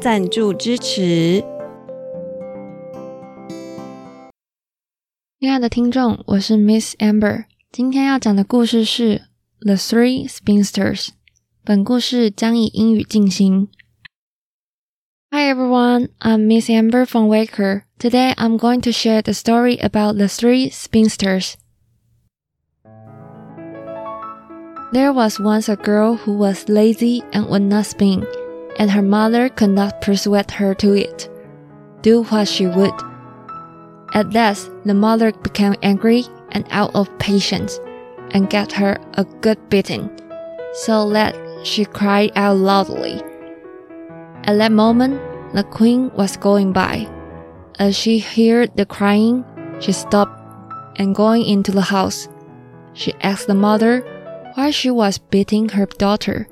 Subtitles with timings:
[0.00, 1.44] 赞助支持。
[5.38, 7.44] 亲爱的听众，我是 Miss Amber。
[7.70, 9.22] 今天要讲的故事是《
[9.66, 11.06] The Three Spinsters》。
[11.64, 13.68] 本故事将以英语进行。
[15.32, 17.82] Hi everyone, I'm Miss Amber from Waker.
[17.98, 21.54] Today I'm going to share the story about the three spinsters.
[24.92, 28.24] There was once a girl who was lazy and would not spin,
[28.81, 31.29] and her mother could not persuade her to it,
[32.01, 32.93] do what she would.
[34.15, 37.79] At last, the mother became angry and out of patience,
[38.31, 40.09] and gave her a good beating,
[40.73, 43.21] so that she cried out loudly.
[44.45, 45.21] At that moment,
[45.53, 47.07] the queen was going by.
[47.77, 49.45] As she heard the crying,
[49.79, 50.41] she stopped
[50.95, 52.27] and going into the house.
[52.93, 54.01] She asked the mother
[54.55, 56.47] why she was beating her daughter,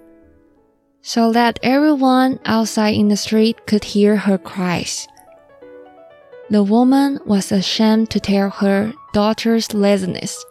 [1.02, 5.08] so that everyone outside in the street could hear her cries.
[6.50, 10.44] The woman was ashamed to tell her daughter's laziness,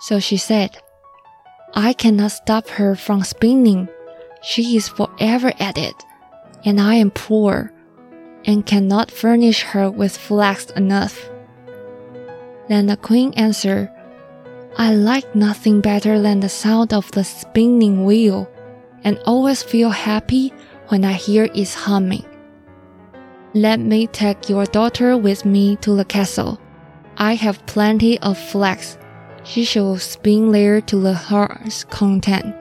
[0.00, 0.78] so she said,
[1.74, 3.88] I cannot stop her from spinning.
[4.42, 5.94] She is forever at it,
[6.64, 7.72] and I am poor,
[8.44, 11.28] and cannot furnish her with flax enough.
[12.68, 13.90] Then the queen answered,
[14.76, 18.48] I like nothing better than the sound of the spinning wheel,
[19.04, 20.52] and always feel happy
[20.88, 22.24] when I hear its humming.
[23.54, 26.60] Let me take your daughter with me to the castle.
[27.16, 28.98] I have plenty of flax.
[29.44, 32.54] She shall spin there to the heart's content.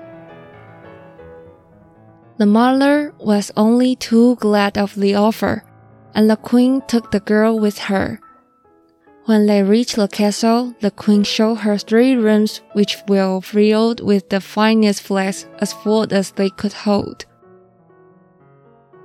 [2.37, 5.63] The mother was only too glad of the offer,
[6.13, 8.19] and the queen took the girl with her.
[9.27, 14.29] When they reached the castle, the queen showed her three rooms which were filled with
[14.29, 17.25] the finest flax as full as they could hold.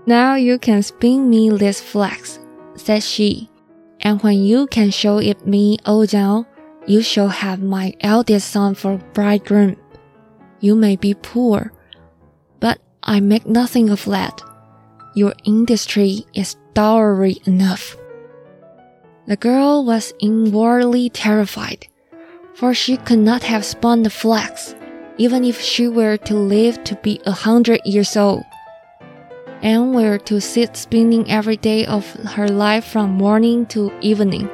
[0.06, 2.38] Now you can spin me this flax,
[2.76, 3.50] said she,
[3.98, 6.46] and when you can show it me down,
[6.86, 9.76] you shall have my eldest son for bridegroom.
[10.60, 11.72] You may be poor,
[12.60, 14.40] but I make nothing of that.
[15.16, 17.96] Your industry is dowry enough.
[19.26, 21.86] The girl was inwardly terrified,
[22.54, 24.74] for she could not have spun the flax,
[25.16, 28.44] even if she were to live to be a hundred years old
[29.62, 34.50] and were to sit spinning every day of her life from morning to evening.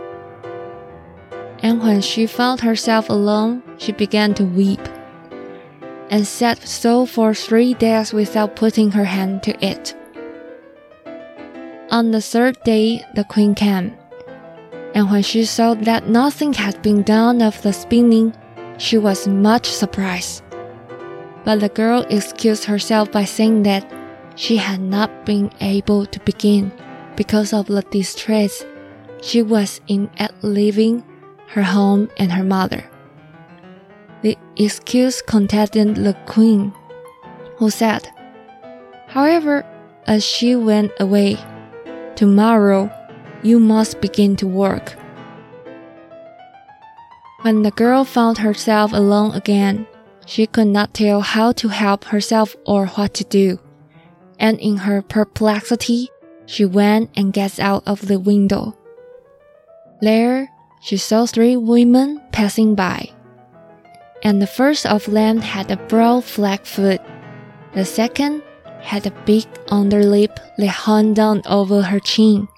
[1.60, 4.80] And when she found herself alone, she began to weep,
[6.10, 9.94] and sat so for three days without putting her hand to it.
[11.90, 13.96] On the third day, the queen came,
[14.98, 18.34] and when she saw that nothing had been done of the spinning,
[18.78, 20.42] she was much surprised.
[21.44, 23.86] But the girl excused herself by saying that
[24.34, 26.72] she had not been able to begin
[27.14, 28.64] because of the distress
[29.22, 31.04] she was in at leaving
[31.46, 32.82] her home and her mother.
[34.22, 36.72] The excuse contented the queen,
[37.58, 38.08] who said,
[39.06, 39.64] However,
[40.08, 41.38] as she went away,
[42.16, 42.90] tomorrow
[43.42, 44.94] you must begin to work.
[47.42, 49.86] When the girl found herself alone again,
[50.26, 53.58] she could not tell how to help herself or what to do
[54.38, 56.08] and in her perplexity,
[56.46, 58.76] she went and gazed out of the window.
[60.00, 60.48] There,
[60.80, 63.10] she saw three women passing by.
[64.22, 67.00] And the first of them had a broad flat foot.
[67.74, 68.42] The second
[68.80, 72.48] had a big underlip that hung down over her chin.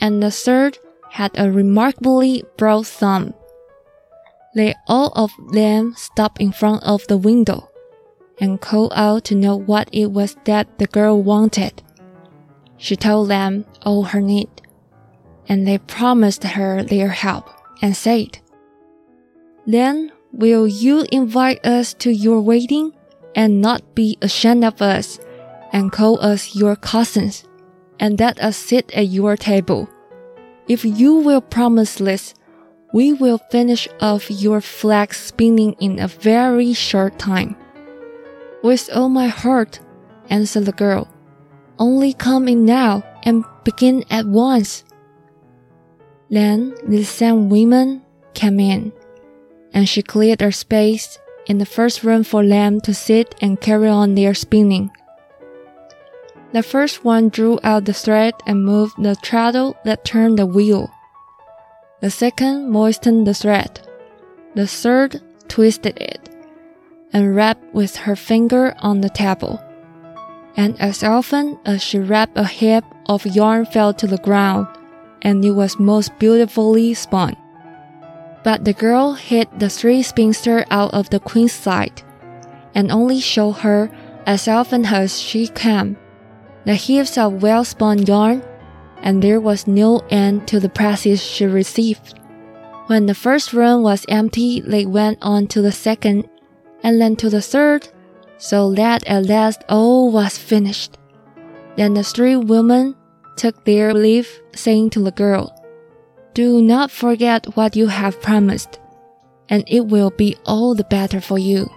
[0.00, 0.78] And the third
[1.10, 3.34] had a remarkably broad thumb.
[4.54, 7.68] They all of them stopped in front of the window
[8.40, 11.82] and called out to know what it was that the girl wanted.
[12.78, 14.48] She told them all her need,
[15.46, 17.50] and they promised her their help
[17.82, 18.38] and said,
[19.66, 22.92] Then will you invite us to your wedding
[23.34, 25.20] and not be ashamed of us
[25.72, 27.44] and call us your cousins
[28.00, 29.88] and let us sit at your table?
[30.66, 32.34] If you will promise this,
[32.92, 37.54] we will finish off your flax spinning in a very short time.
[38.64, 39.78] With all my heart,
[40.28, 41.08] answered the girl.
[41.78, 44.84] Only come in now, and begin at once.
[46.30, 48.02] Then the same woman
[48.34, 48.92] came in,
[49.72, 53.88] and she cleared a space in the first room for them to sit and carry
[53.88, 54.90] on their spinning.
[56.52, 60.90] The first one drew out the thread and moved the treadle that turned the wheel.
[62.00, 63.86] The second moistened the thread.
[64.56, 66.28] The third twisted it
[67.12, 69.62] and rapped with her finger on the table.
[70.56, 74.66] And as often as she rapped, a heap of yarn fell to the ground,
[75.22, 77.36] and it was most beautifully spun.
[78.42, 82.02] But the girl hid the three spinster out of the queen's sight,
[82.74, 83.90] and only showed her
[84.26, 85.96] as often as she came
[86.64, 88.42] the heaps of well spun yarn,
[89.02, 92.18] and there was no end to the presses she received.
[92.86, 96.28] When the first room was empty, they went on to the second,
[96.82, 97.88] and then to the third,
[98.36, 100.98] so that at last all was finished.
[101.76, 102.96] Then the three women
[103.36, 105.54] took their leave, saying to the girl,
[106.34, 108.78] Do not forget what you have promised,
[109.48, 111.70] and it will be all the better for you.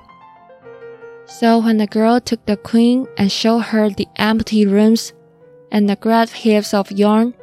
[1.25, 5.14] So when the girl took the queen and showed her the empty rooms
[5.72, 7.34] and the great heaps of yarn,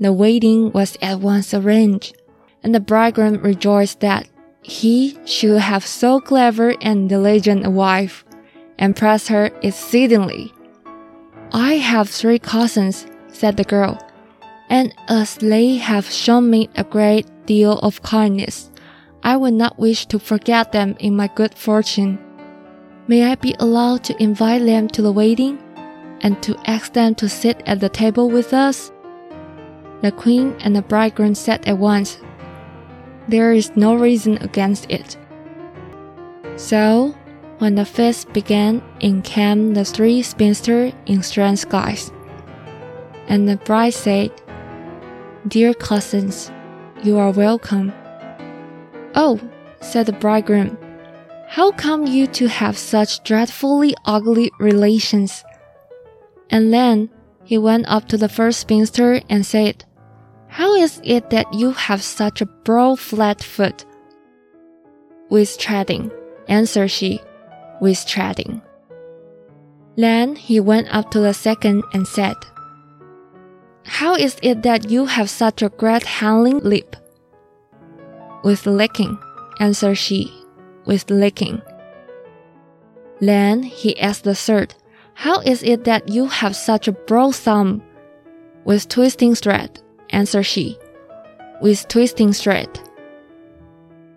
[0.00, 2.16] the wedding was at once arranged,
[2.62, 4.28] and the bridegroom rejoiced that
[4.62, 8.24] he should have so clever and diligent a wife,
[8.78, 10.52] and pressed her exceedingly.
[11.52, 13.98] I have three cousins, said the girl,
[14.68, 18.70] and as they have shown me a great deal of kindness,
[19.22, 22.18] I would not wish to forget them in my good fortune.
[23.08, 25.62] May I be allowed to invite them to the wedding
[26.22, 28.90] and to ask them to sit at the table with us?
[30.02, 32.18] The queen and the bridegroom said at once,
[33.28, 35.16] There is no reason against it.
[36.56, 37.14] So,
[37.58, 42.10] when the feast began, in came the three spinsters in strange guise.
[43.28, 44.32] And the bride said,
[45.46, 46.50] Dear cousins,
[47.04, 47.92] you are welcome.
[49.14, 49.40] Oh,
[49.80, 50.76] said the bridegroom,
[51.48, 55.44] how come you to have such dreadfully ugly relations?
[56.50, 57.08] And then
[57.44, 59.84] he went up to the first spinster and said,
[60.48, 63.84] How is it that you have such a broad flat foot?
[65.30, 66.10] With treading,
[66.48, 67.20] answered she,
[67.80, 68.60] with treading.
[69.96, 72.36] Then he went up to the second and said,
[73.84, 76.96] How is it that you have such a great hanging lip?
[78.42, 79.18] With licking,
[79.58, 80.45] answered she,
[80.86, 81.60] with licking.
[83.20, 84.74] Then he asked the third,
[85.14, 87.82] How is it that you have such a broad thumb?
[88.64, 89.80] With twisting thread,
[90.10, 90.78] answered she,
[91.60, 92.80] with twisting thread.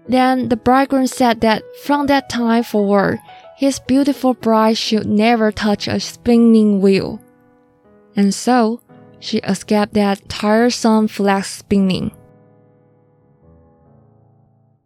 [0.08, 3.20] Then the bridegroom said that from that time forward,
[3.56, 7.22] his beautiful bride should never touch a spinning wheel.
[8.16, 8.82] And so,
[9.20, 12.12] she escaped that tiresome flax spinning.